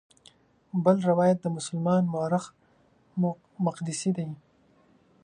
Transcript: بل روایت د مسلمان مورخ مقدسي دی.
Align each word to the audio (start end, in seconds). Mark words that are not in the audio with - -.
بل 0.83 0.97
روایت 1.09 1.37
د 1.41 1.45
مسلمان 1.57 2.03
مورخ 2.13 2.43
مقدسي 3.65 4.11
دی. 4.17 4.27